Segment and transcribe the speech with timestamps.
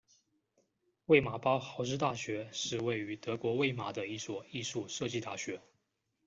[1.05, 5.61] 魏玛包豪斯大学是位于德国魏玛的一所艺术设计大学。